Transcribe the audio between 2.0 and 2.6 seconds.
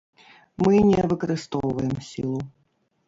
сілу.